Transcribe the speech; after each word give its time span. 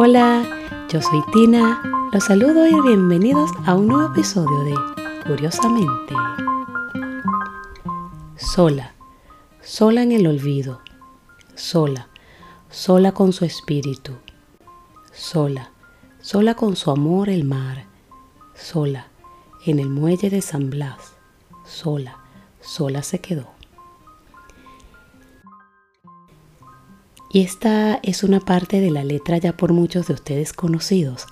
Hola, 0.00 0.46
yo 0.88 1.02
soy 1.02 1.20
Tina, 1.32 1.82
los 2.12 2.22
saludo 2.22 2.68
y 2.68 2.80
bienvenidos 2.82 3.50
a 3.66 3.74
un 3.74 3.88
nuevo 3.88 4.12
episodio 4.12 4.60
de 4.60 4.74
Curiosamente. 5.26 6.14
Sola, 8.36 8.94
sola 9.60 10.04
en 10.04 10.12
el 10.12 10.28
olvido, 10.28 10.80
sola, 11.56 12.06
sola 12.70 13.10
con 13.10 13.32
su 13.32 13.44
espíritu, 13.44 14.12
sola, 15.12 15.72
sola 16.20 16.54
con 16.54 16.76
su 16.76 16.92
amor 16.92 17.28
el 17.28 17.42
mar, 17.42 17.86
sola, 18.54 19.08
en 19.66 19.80
el 19.80 19.90
muelle 19.90 20.30
de 20.30 20.42
San 20.42 20.70
Blas, 20.70 21.16
sola, 21.66 22.18
sola 22.60 23.02
se 23.02 23.20
quedó. 23.20 23.57
Y 27.30 27.42
esta 27.42 28.00
es 28.02 28.22
una 28.22 28.40
parte 28.40 28.80
de 28.80 28.90
la 28.90 29.04
letra 29.04 29.36
ya 29.38 29.56
por 29.56 29.72
muchos 29.72 30.06
de 30.06 30.14
ustedes 30.14 30.52
conocidos, 30.52 31.26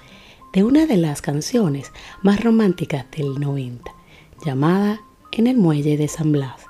de 0.52 0.62
una 0.62 0.86
de 0.86 0.96
las 0.96 1.22
canciones 1.22 1.90
más 2.22 2.42
románticas 2.42 3.06
del 3.16 3.40
90, 3.40 3.90
llamada 4.44 5.00
En 5.32 5.46
el 5.46 5.56
Muelle 5.56 5.96
de 5.96 6.08
San 6.08 6.32
Blas, 6.32 6.62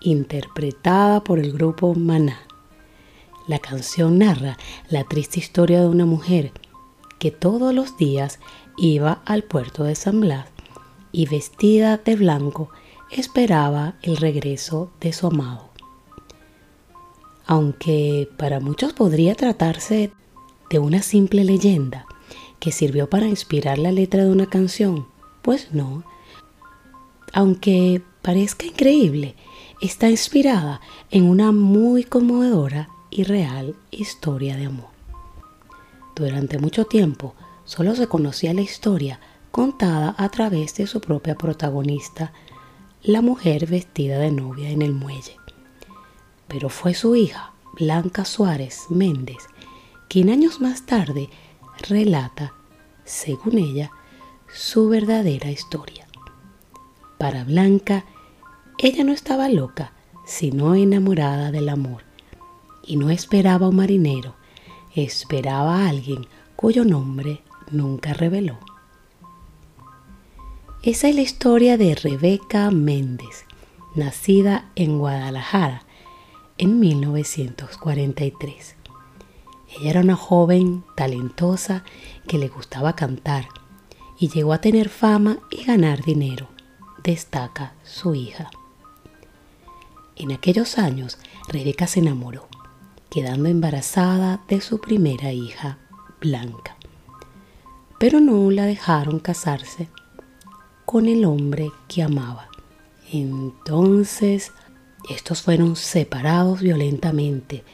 interpretada 0.00 1.22
por 1.22 1.38
el 1.38 1.52
grupo 1.52 1.94
Maná. 1.94 2.40
La 3.46 3.58
canción 3.58 4.18
narra 4.18 4.56
la 4.88 5.04
triste 5.04 5.40
historia 5.40 5.80
de 5.80 5.88
una 5.88 6.06
mujer 6.06 6.52
que 7.18 7.30
todos 7.30 7.74
los 7.74 7.98
días 7.98 8.40
iba 8.78 9.22
al 9.26 9.44
puerto 9.44 9.84
de 9.84 9.94
San 9.94 10.20
Blas 10.20 10.48
y 11.12 11.26
vestida 11.26 11.98
de 11.98 12.16
blanco 12.16 12.70
esperaba 13.10 13.94
el 14.02 14.16
regreso 14.16 14.90
de 15.00 15.12
su 15.12 15.26
amado. 15.26 15.73
Aunque 17.46 18.30
para 18.38 18.60
muchos 18.60 18.94
podría 18.94 19.34
tratarse 19.34 20.10
de 20.70 20.78
una 20.78 21.02
simple 21.02 21.44
leyenda 21.44 22.06
que 22.58 22.72
sirvió 22.72 23.10
para 23.10 23.28
inspirar 23.28 23.78
la 23.78 23.92
letra 23.92 24.24
de 24.24 24.30
una 24.30 24.46
canción, 24.46 25.06
pues 25.42 25.68
no. 25.72 26.04
Aunque 27.34 28.00
parezca 28.22 28.64
increíble, 28.64 29.34
está 29.82 30.08
inspirada 30.08 30.80
en 31.10 31.24
una 31.24 31.52
muy 31.52 32.04
conmovedora 32.04 32.88
y 33.10 33.24
real 33.24 33.74
historia 33.90 34.56
de 34.56 34.66
amor. 34.66 34.88
Durante 36.16 36.58
mucho 36.58 36.86
tiempo 36.86 37.34
solo 37.64 37.94
se 37.94 38.06
conocía 38.06 38.54
la 38.54 38.62
historia 38.62 39.20
contada 39.50 40.14
a 40.16 40.30
través 40.30 40.74
de 40.76 40.86
su 40.86 41.00
propia 41.00 41.34
protagonista, 41.34 42.32
la 43.02 43.20
mujer 43.20 43.66
vestida 43.66 44.18
de 44.18 44.30
novia 44.30 44.70
en 44.70 44.80
el 44.80 44.94
muelle 44.94 45.36
pero 46.48 46.68
fue 46.68 46.94
su 46.94 47.16
hija, 47.16 47.52
Blanca 47.74 48.24
Suárez 48.24 48.84
Méndez, 48.88 49.48
quien 50.08 50.30
años 50.30 50.60
más 50.60 50.86
tarde 50.86 51.28
relata, 51.88 52.54
según 53.04 53.58
ella, 53.58 53.90
su 54.52 54.88
verdadera 54.88 55.50
historia. 55.50 56.06
Para 57.18 57.44
Blanca, 57.44 58.04
ella 58.78 59.04
no 59.04 59.12
estaba 59.12 59.48
loca, 59.48 59.92
sino 60.26 60.74
enamorada 60.74 61.50
del 61.50 61.68
amor, 61.68 62.02
y 62.86 62.96
no 62.96 63.10
esperaba 63.10 63.66
a 63.66 63.68
un 63.70 63.76
marinero, 63.76 64.36
esperaba 64.94 65.80
a 65.80 65.88
alguien 65.88 66.26
cuyo 66.56 66.84
nombre 66.84 67.42
nunca 67.70 68.12
reveló. 68.12 68.58
Esa 70.82 71.08
es 71.08 71.14
la 71.14 71.22
historia 71.22 71.76
de 71.78 71.94
Rebeca 71.94 72.70
Méndez, 72.70 73.46
nacida 73.94 74.70
en 74.76 74.98
Guadalajara 74.98 75.83
en 76.64 76.80
1943. 76.80 78.76
Ella 79.76 79.90
era 79.90 80.00
una 80.00 80.16
joven 80.16 80.82
talentosa 80.96 81.84
que 82.26 82.38
le 82.38 82.48
gustaba 82.48 82.96
cantar 82.96 83.48
y 84.18 84.28
llegó 84.28 84.54
a 84.54 84.60
tener 84.62 84.88
fama 84.88 85.38
y 85.50 85.64
ganar 85.64 86.02
dinero, 86.02 86.48
destaca 87.02 87.74
su 87.82 88.14
hija. 88.14 88.50
En 90.16 90.32
aquellos 90.32 90.78
años, 90.78 91.18
Rebeca 91.48 91.86
se 91.86 92.00
enamoró, 92.00 92.48
quedando 93.10 93.48
embarazada 93.50 94.42
de 94.48 94.62
su 94.62 94.80
primera 94.80 95.32
hija, 95.32 95.78
Blanca. 96.18 96.76
Pero 97.98 98.20
no 98.20 98.50
la 98.50 98.64
dejaron 98.64 99.18
casarse 99.18 99.90
con 100.86 101.08
el 101.08 101.26
hombre 101.26 101.70
que 101.88 102.02
amaba. 102.02 102.48
Entonces 103.12 104.52
estos 105.08 105.42
fueron 105.42 105.76
separados 105.76 106.60
violentamente 106.60 107.64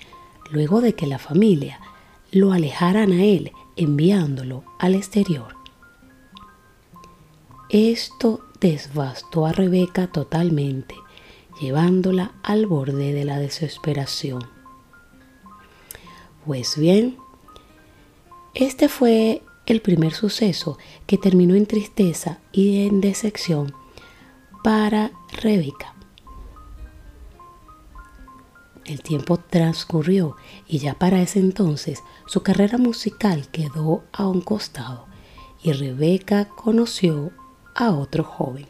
luego 0.51 0.81
de 0.81 0.95
que 0.95 1.07
la 1.07 1.19
familia 1.19 1.81
lo 2.33 2.53
alejaran 2.53 3.13
a 3.13 3.25
él 3.25 3.53
enviándolo 3.77 4.65
al 4.79 4.95
exterior. 4.95 5.57
Esto 7.69 8.41
desbastó 8.61 9.47
a 9.47 9.53
Rebeca 9.53 10.09
totalmente, 10.09 10.95
llevándola 11.61 12.33
al 12.43 12.67
borde 12.67 13.13
de 13.13 13.25
la 13.25 13.39
desesperación. 13.39 14.45
Pues 16.45 16.77
bien, 16.77 17.17
este 18.55 18.89
fue 18.89 19.43
el 19.67 19.81
primer 19.81 20.13
suceso 20.13 20.79
que 21.07 21.17
terminó 21.17 21.55
en 21.55 21.67
tristeza 21.67 22.39
y 22.51 22.87
en 22.87 23.01
decepción 23.01 23.73
para 24.65 25.13
Rebeca. 25.31 25.95
El 28.85 29.03
tiempo 29.03 29.37
transcurrió 29.37 30.37
y 30.67 30.79
ya 30.79 30.95
para 30.95 31.21
ese 31.21 31.39
entonces 31.39 32.03
su 32.27 32.43
carrera 32.43 32.79
musical 32.79 33.49
quedó 33.49 34.05
a 34.13 34.27
un 34.27 34.41
costado 34.41 35.07
y 35.63 35.73
Rebeca 35.73 36.49
conoció 36.49 37.31
a 37.75 37.91
otro 37.91 38.25
joven. 38.25 38.67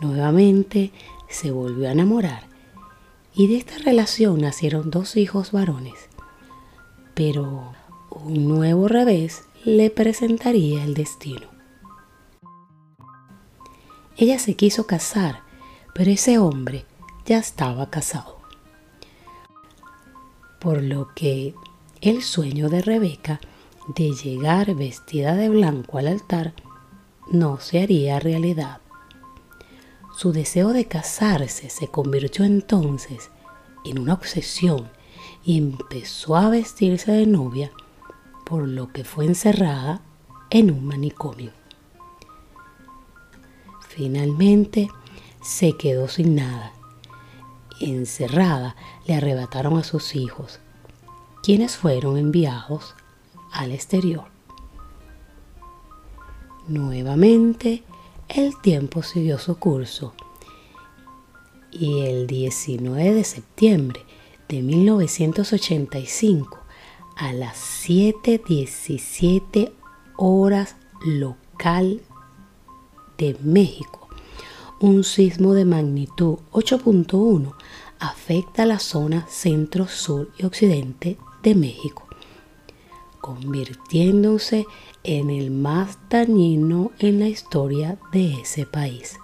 Nuevamente 0.00 0.92
se 1.28 1.50
volvió 1.50 1.88
a 1.88 1.92
enamorar 1.92 2.46
y 3.34 3.48
de 3.48 3.56
esta 3.56 3.78
relación 3.78 4.40
nacieron 4.40 4.90
dos 4.90 5.16
hijos 5.16 5.50
varones. 5.50 6.08
Pero 7.14 7.72
un 8.10 8.48
nuevo 8.48 8.86
revés 8.86 9.44
le 9.64 9.90
presentaría 9.90 10.84
el 10.84 10.94
destino. 10.94 11.48
Ella 14.16 14.38
se 14.38 14.54
quiso 14.54 14.86
casar, 14.86 15.42
pero 15.94 16.10
ese 16.10 16.38
hombre 16.38 16.84
ya 17.24 17.38
estaba 17.38 17.90
casado 17.90 18.33
por 20.64 20.82
lo 20.82 21.12
que 21.14 21.54
el 22.00 22.22
sueño 22.22 22.70
de 22.70 22.80
Rebeca 22.80 23.38
de 23.86 24.12
llegar 24.14 24.74
vestida 24.74 25.34
de 25.34 25.50
blanco 25.50 25.98
al 25.98 26.08
altar 26.08 26.54
no 27.30 27.60
se 27.60 27.82
haría 27.82 28.18
realidad. 28.18 28.80
Su 30.16 30.32
deseo 30.32 30.72
de 30.72 30.86
casarse 30.86 31.68
se 31.68 31.88
convirtió 31.88 32.46
entonces 32.46 33.30
en 33.84 33.98
una 33.98 34.14
obsesión 34.14 34.88
y 35.44 35.58
empezó 35.58 36.34
a 36.34 36.48
vestirse 36.48 37.12
de 37.12 37.26
novia, 37.26 37.70
por 38.46 38.66
lo 38.66 38.90
que 38.90 39.04
fue 39.04 39.26
encerrada 39.26 40.00
en 40.48 40.70
un 40.70 40.86
manicomio. 40.86 41.52
Finalmente 43.90 44.88
se 45.42 45.76
quedó 45.76 46.08
sin 46.08 46.36
nada 46.36 46.72
encerrada, 47.80 48.76
le 49.06 49.14
arrebataron 49.14 49.78
a 49.78 49.84
sus 49.84 50.14
hijos, 50.14 50.60
quienes 51.42 51.76
fueron 51.76 52.16
enviados 52.16 52.94
al 53.52 53.72
exterior. 53.72 54.24
Nuevamente, 56.66 57.82
el 58.28 58.58
tiempo 58.60 59.02
siguió 59.02 59.38
su 59.38 59.58
curso 59.58 60.14
y 61.70 62.00
el 62.00 62.26
19 62.26 63.14
de 63.14 63.24
septiembre 63.24 64.00
de 64.48 64.62
1985 64.62 66.58
a 67.16 67.32
las 67.32 67.56
7.17 67.86 69.72
horas 70.16 70.76
local 71.04 72.00
de 73.18 73.36
México 73.42 74.03
un 74.80 75.04
sismo 75.04 75.54
de 75.54 75.64
magnitud 75.64 76.38
8.1 76.52 77.52
afecta 77.98 78.66
la 78.66 78.78
zona 78.78 79.26
centro, 79.28 79.86
sur 79.88 80.30
y 80.38 80.44
occidente 80.44 81.16
de 81.42 81.54
México, 81.54 82.06
convirtiéndose 83.20 84.66
en 85.02 85.30
el 85.30 85.50
más 85.50 85.98
dañino 86.10 86.92
en 86.98 87.20
la 87.20 87.28
historia 87.28 87.98
de 88.12 88.40
ese 88.40 88.66
país. 88.66 89.18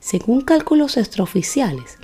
Según 0.00 0.42
cálculos 0.42 0.96
extraoficiales, 0.96 1.98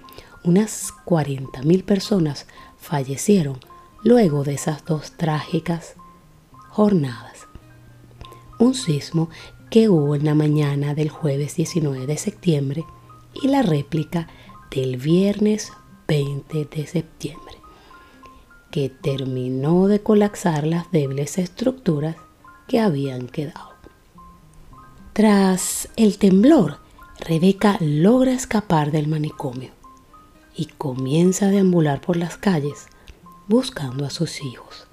unas 0.45 0.95
40.000 1.05 1.85
personas 1.85 2.47
fallecieron 2.79 3.61
luego 4.03 4.43
de 4.43 4.55
esas 4.55 4.85
dos 4.85 5.13
trágicas 5.13 5.97
jornadas. 6.71 7.47
Un 8.59 8.75
sismo 8.75 9.29
que 9.71 9.89
hubo 9.89 10.17
en 10.17 10.25
la 10.25 10.35
mañana 10.35 10.95
del 10.95 11.09
jueves 11.09 11.55
19 11.55 12.07
de 12.07 12.19
septiembre 12.19 12.85
y 13.41 13.49
la 13.49 13.63
réplica 13.63 14.29
del 14.71 14.97
viernes 14.97 15.73
20 16.09 16.65
de 16.65 16.87
septiembre. 16.87 17.57
que 18.71 18.89
terminó 18.89 19.89
de 19.89 20.01
colapsar 20.01 20.65
las 20.65 20.93
débiles 20.93 21.39
estructuras 21.39 22.15
que 22.69 22.79
habían 22.79 23.27
quedado. 23.27 23.71
Tras 25.13 25.89
el 25.97 26.19
temblor, 26.19 26.79
Rebeca 27.19 27.79
logra 27.81 28.33
escapar 28.33 28.93
del 28.93 29.09
manicomio 29.09 29.73
y 30.55 30.67
comienza 30.67 31.47
a 31.47 31.51
deambular 31.51 32.01
por 32.01 32.17
las 32.17 32.37
calles 32.37 32.87
buscando 33.49 34.07
a 34.07 34.11
sus 34.11 34.41
hijos. 34.41 34.87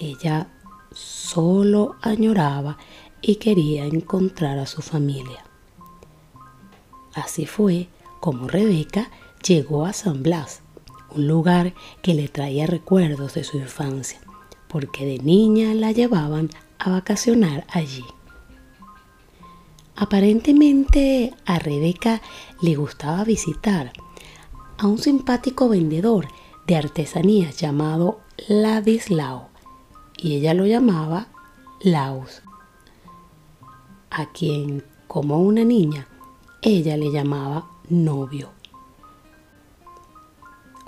Ella 0.00 0.48
solo 0.92 1.96
añoraba 2.00 2.78
y 3.26 3.36
quería 3.36 3.86
encontrar 3.86 4.58
a 4.58 4.66
su 4.66 4.82
familia. 4.82 5.44
Así 7.14 7.46
fue 7.46 7.88
como 8.20 8.48
Rebeca 8.48 9.10
llegó 9.42 9.86
a 9.86 9.94
San 9.94 10.22
Blas, 10.22 10.60
un 11.10 11.26
lugar 11.26 11.72
que 12.02 12.12
le 12.12 12.28
traía 12.28 12.66
recuerdos 12.66 13.32
de 13.34 13.44
su 13.44 13.56
infancia, 13.56 14.20
porque 14.68 15.06
de 15.06 15.18
niña 15.18 15.72
la 15.72 15.92
llevaban 15.92 16.50
a 16.78 16.90
vacacionar 16.90 17.66
allí. 17.70 18.04
Aparentemente 19.96 21.32
a 21.46 21.58
Rebeca 21.58 22.20
le 22.60 22.74
gustaba 22.74 23.24
visitar 23.24 23.92
a 24.76 24.86
un 24.86 24.98
simpático 24.98 25.70
vendedor 25.70 26.28
de 26.66 26.76
artesanías 26.76 27.56
llamado 27.56 28.20
Ladislao 28.48 29.48
y 30.18 30.34
ella 30.34 30.52
lo 30.52 30.66
llamaba 30.66 31.28
Laus, 31.80 32.42
a 34.14 34.26
quien 34.26 34.84
como 35.08 35.40
una 35.40 35.64
niña 35.64 36.06
ella 36.62 36.96
le 36.96 37.10
llamaba 37.10 37.66
novio. 37.88 38.50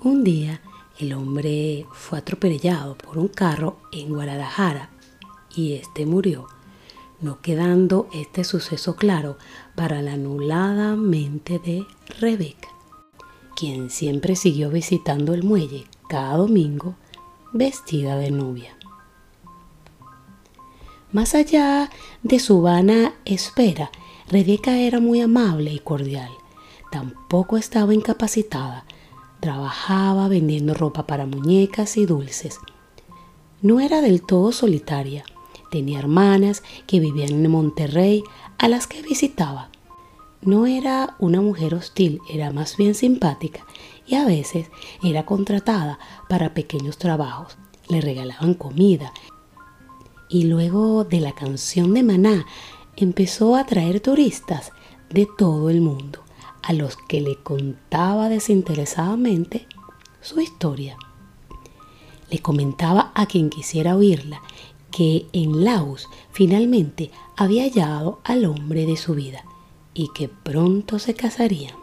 Un 0.03 0.23
día 0.23 0.61
el 0.99 1.13
hombre 1.13 1.87
fue 1.93 2.19
atropellado 2.19 2.97
por 2.97 3.19
un 3.19 3.29
carro 3.29 3.79
en 3.91 4.11
Guadalajara 4.11 4.91
y 5.55 5.73
este 5.75 6.07
murió 6.07 6.47
no 7.21 7.41
quedando 7.41 8.09
este 8.13 8.45
suceso 8.45 8.95
claro 8.95 9.39
para 9.75 10.03
la 10.03 10.13
anulada 10.13 10.95
mente 10.97 11.59
de 11.59 11.85
Rebeca, 12.21 12.69
quien 13.57 13.91
siempre 13.91 14.37
siguió 14.37 14.71
visitando 14.71 15.35
el 15.35 15.43
muelle 15.43 15.87
cada 16.09 16.37
domingo 16.37 16.95
vestida 17.53 18.17
de 18.17 18.31
novia. 18.31 18.76
Más 21.13 21.35
allá 21.35 21.91
de 22.23 22.39
su 22.39 22.63
vana 22.63 23.15
espera, 23.25 23.91
Rebeca 24.29 24.79
era 24.79 25.01
muy 25.01 25.21
amable 25.21 25.73
y 25.73 25.79
cordial. 25.79 26.31
Tampoco 26.91 27.57
estaba 27.57 27.95
incapacitada. 27.95 28.85
Trabajaba 29.41 30.29
vendiendo 30.29 30.75
ropa 30.75 31.07
para 31.07 31.27
muñecas 31.27 31.97
y 31.97 32.07
dulces. 32.07 32.59
No 33.63 33.81
era 33.81 34.01
del 34.01 34.23
todo 34.23 34.53
solitaria 34.53 35.25
Tenía 35.71 35.99
hermanas 35.99 36.63
que 36.87 37.01
vivían 37.01 37.45
en 37.45 37.51
Monterrey 37.51 38.23
a 38.59 38.69
las 38.69 38.87
que 38.87 39.03
visitaba. 39.03 39.71
No 40.41 40.67
era 40.67 41.17
una 41.19 41.41
mujer 41.41 41.75
hostil, 41.75 42.21
era 42.31 42.53
más 42.53 42.77
bien 42.77 42.95
simpática 42.95 43.65
y 44.07 44.15
a 44.15 44.25
veces 44.25 44.71
era 45.03 45.27
contratada 45.27 45.99
para 46.29 46.55
pequeños 46.55 46.99
trabajos. 46.99 47.57
Le 47.89 48.01
regalaban 48.01 48.55
comida. 48.55 49.13
Y 50.29 50.45
luego 50.45 51.05
de 51.05 51.21
la 51.21 51.33
canción 51.33 51.95
de 51.95 52.03
Maná 52.03 52.47
empezó 52.97 53.57
a 53.57 53.67
traer 53.67 54.01
turistas 54.01 54.73
de 55.11 55.29
todo 55.39 55.71
el 55.71 55.81
mundo, 55.81 56.21
a 56.63 56.73
los 56.73 56.97
que 56.97 57.21
le 57.21 57.37
contaba 57.37 58.29
desinteresadamente 58.29 59.67
su 60.21 60.41
historia. 60.41 60.97
Le 62.31 62.41
comentaba 62.41 63.13
a 63.15 63.27
quien 63.27 63.51
quisiera 63.51 63.97
oírla 63.97 64.43
que 64.91 65.27
en 65.33 65.65
Laos 65.65 66.09
finalmente 66.33 67.11
había 67.37 67.65
hallado 67.65 68.21
al 68.25 68.47
hombre 68.47 68.87
de 68.87 68.97
su 68.97 69.15
vida 69.15 69.45
y 69.95 70.09
que 70.15 70.29
pronto 70.29 70.99
se 70.99 71.15
casarían. 71.15 71.77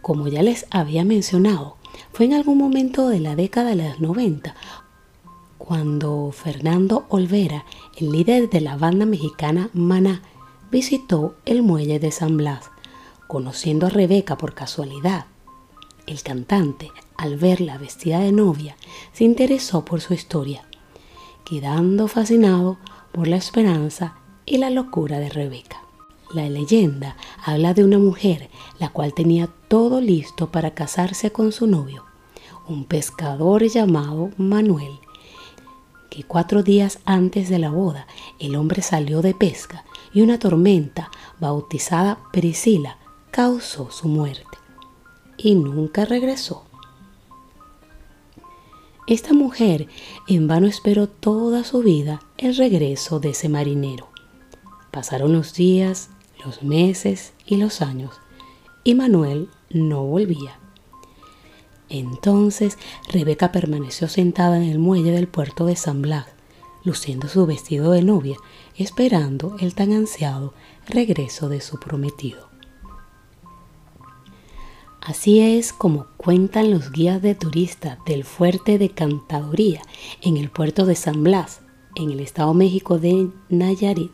Como 0.00 0.28
ya 0.28 0.42
les 0.42 0.66
había 0.70 1.04
mencionado, 1.04 1.76
fue 2.12 2.26
en 2.26 2.34
algún 2.34 2.58
momento 2.58 3.08
de 3.08 3.20
la 3.20 3.36
década 3.36 3.70
de 3.74 3.88
los 3.88 4.00
90 4.00 4.54
cuando 5.58 6.30
Fernando 6.32 7.06
Olvera, 7.08 7.64
el 7.96 8.12
líder 8.12 8.50
de 8.50 8.60
la 8.60 8.76
banda 8.76 9.06
mexicana 9.06 9.70
Maná, 9.72 10.22
visitó 10.70 11.34
el 11.44 11.62
muelle 11.62 11.98
de 11.98 12.10
San 12.10 12.36
Blas, 12.36 12.70
conociendo 13.26 13.86
a 13.86 13.90
Rebeca 13.90 14.36
por 14.36 14.54
casualidad. 14.54 15.26
El 16.06 16.22
cantante, 16.22 16.90
al 17.16 17.36
verla 17.36 17.78
vestida 17.78 18.20
de 18.20 18.32
novia, 18.32 18.76
se 19.12 19.24
interesó 19.24 19.84
por 19.84 20.00
su 20.00 20.14
historia 20.14 20.66
quedando 21.46 22.08
fascinado 22.08 22.76
por 23.12 23.28
la 23.28 23.36
esperanza 23.36 24.16
y 24.44 24.58
la 24.58 24.68
locura 24.68 25.20
de 25.20 25.28
Rebeca. 25.28 25.80
La 26.34 26.48
leyenda 26.48 27.16
habla 27.42 27.72
de 27.72 27.84
una 27.84 27.98
mujer 27.98 28.50
la 28.80 28.88
cual 28.88 29.14
tenía 29.14 29.48
todo 29.68 30.00
listo 30.00 30.50
para 30.50 30.74
casarse 30.74 31.30
con 31.30 31.52
su 31.52 31.68
novio, 31.68 32.04
un 32.66 32.84
pescador 32.84 33.62
llamado 33.62 34.30
Manuel, 34.36 34.98
que 36.10 36.24
cuatro 36.24 36.62
días 36.62 36.98
antes 37.04 37.48
de 37.48 37.58
la 37.58 37.70
boda 37.70 38.06
el 38.38 38.56
hombre 38.56 38.82
salió 38.82 39.22
de 39.22 39.34
pesca 39.34 39.84
y 40.12 40.22
una 40.22 40.38
tormenta 40.38 41.10
bautizada 41.40 42.18
Priscila 42.32 42.98
causó 43.30 43.90
su 43.90 44.08
muerte 44.08 44.58
y 45.36 45.54
nunca 45.54 46.04
regresó. 46.04 46.64
Esta 49.06 49.32
mujer 49.34 49.86
en 50.26 50.48
vano 50.48 50.66
esperó 50.66 51.08
toda 51.08 51.62
su 51.62 51.82
vida 51.82 52.20
el 52.38 52.56
regreso 52.56 53.20
de 53.20 53.30
ese 53.30 53.48
marinero. 53.48 54.08
Pasaron 54.90 55.32
los 55.32 55.54
días, 55.54 56.10
los 56.44 56.62
meses 56.62 57.32
y 57.46 57.56
los 57.56 57.82
años, 57.82 58.20
y 58.82 58.94
Manuel 58.94 59.48
no 59.70 60.02
volvía. 60.04 60.58
Entonces 61.88 62.78
Rebeca 63.12 63.52
permaneció 63.52 64.08
sentada 64.08 64.56
en 64.56 64.64
el 64.64 64.78
muelle 64.78 65.12
del 65.12 65.28
puerto 65.28 65.66
de 65.66 65.76
San 65.76 66.02
Blas, 66.02 66.26
luciendo 66.84 67.28
su 67.28 67.46
vestido 67.46 67.92
de 67.92 68.02
novia, 68.02 68.36
esperando 68.76 69.56
el 69.60 69.74
tan 69.74 69.92
ansiado 69.92 70.54
regreso 70.88 71.48
de 71.48 71.60
su 71.60 71.78
prometido. 71.78 72.48
Así 75.00 75.40
es 75.40 75.72
como 75.72 76.06
cuentan 76.16 76.72
los 76.72 76.90
guías 76.90 77.22
de 77.22 77.36
turistas 77.36 77.98
del 78.06 78.24
fuerte 78.24 78.76
de 78.76 78.90
Cantadoría 78.90 79.80
en 80.20 80.36
el 80.36 80.50
puerto 80.50 80.84
de 80.84 80.96
San 80.96 81.22
Blas, 81.22 81.60
en 81.94 82.10
el 82.10 82.18
Estado 82.18 82.52
México 82.54 82.98
de 82.98 83.30
Nayarit. 83.48 84.10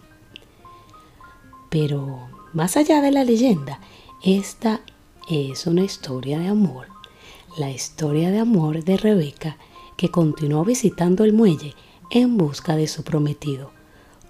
Pero 1.70 2.28
más 2.52 2.76
allá 2.76 3.00
de 3.00 3.10
la 3.10 3.24
leyenda, 3.24 3.80
esta 4.22 4.82
es 5.30 5.66
una 5.66 5.82
historia 5.82 6.38
de 6.38 6.48
amor, 6.48 6.88
la 7.56 7.70
historia 7.70 8.30
de 8.30 8.38
amor 8.38 8.82
de 8.82 8.96
Rebeca 8.96 9.58
que 9.96 10.10
continuó 10.10 10.64
visitando 10.64 11.24
el 11.24 11.32
muelle 11.32 11.74
en 12.10 12.36
busca 12.36 12.76
de 12.76 12.88
su 12.88 13.04
prometido, 13.04 13.70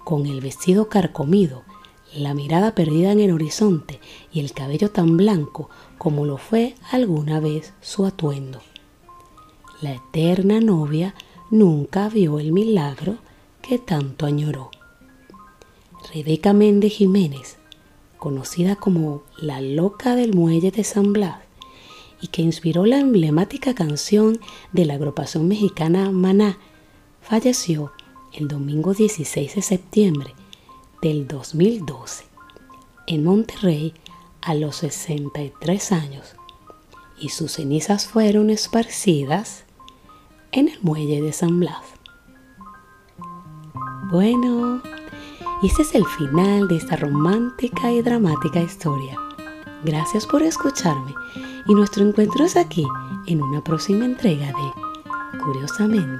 con 0.03 0.25
el 0.25 0.41
vestido 0.41 0.89
carcomido 0.89 1.63
la 2.15 2.33
mirada 2.33 2.75
perdida 2.75 3.11
en 3.11 3.19
el 3.19 3.31
horizonte 3.31 3.99
y 4.31 4.39
el 4.39 4.53
cabello 4.53 4.91
tan 4.91 5.17
blanco 5.17 5.69
como 5.97 6.25
lo 6.25 6.37
fue 6.37 6.75
alguna 6.91 7.39
vez 7.39 7.73
su 7.81 8.05
atuendo. 8.05 8.61
La 9.81 9.93
eterna 9.93 10.59
novia 10.59 11.15
nunca 11.49 12.09
vio 12.09 12.39
el 12.39 12.51
milagro 12.51 13.17
que 13.61 13.79
tanto 13.79 14.25
añoró. 14.25 14.69
Rebeca 16.13 16.53
Méndez 16.53 16.93
Jiménez, 16.93 17.57
conocida 18.17 18.75
como 18.75 19.23
la 19.37 19.61
loca 19.61 20.15
del 20.15 20.33
muelle 20.33 20.71
de 20.71 20.83
San 20.83 21.13
Blas, 21.13 21.42
y 22.23 22.27
que 22.27 22.41
inspiró 22.41 22.85
la 22.85 22.99
emblemática 22.99 23.75
canción 23.75 24.39
de 24.71 24.85
la 24.85 24.93
agrupación 24.93 25.49
mexicana 25.49 26.09
Maná, 26.09 26.57
falleció 27.21 27.91
el 28.31 28.47
domingo 28.47 28.93
16 28.93 29.55
de 29.55 29.61
septiembre 29.61 30.33
del 31.01 31.27
2012 31.27 32.23
en 33.07 33.25
Monterrey 33.25 33.93
a 34.41 34.55
los 34.55 34.77
63 34.77 35.91
años 35.91 36.35
y 37.19 37.27
sus 37.27 37.51
cenizas 37.51 38.07
fueron 38.07 38.49
esparcidas 38.49 39.65
en 40.53 40.69
el 40.69 40.79
muelle 40.81 41.21
de 41.21 41.33
San 41.33 41.59
Blas. 41.59 41.83
Bueno, 44.09 44.81
este 45.61 45.81
es 45.81 45.93
el 45.93 46.05
final 46.05 46.69
de 46.69 46.77
esta 46.77 46.95
romántica 46.95 47.91
y 47.91 48.01
dramática 48.01 48.61
historia. 48.61 49.19
Gracias 49.83 50.25
por 50.25 50.41
escucharme. 50.41 51.13
Y 51.67 51.73
nuestro 51.73 52.05
encuentro 52.05 52.45
es 52.45 52.55
aquí 52.55 52.85
en 53.27 53.41
una 53.41 53.63
próxima 53.63 54.05
entrega 54.05 54.47
de 54.47 54.83
Curiosamente 55.43 56.15